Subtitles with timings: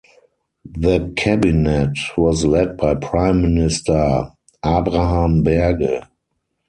[0.65, 4.31] The cabinet was led by Prime Minister
[4.65, 6.01] Abraham Berge.